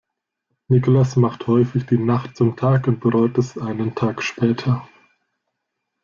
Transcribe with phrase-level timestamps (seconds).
[0.67, 4.87] Nikolas macht häufig die Nacht zum Tag und bereut es einen Tag später.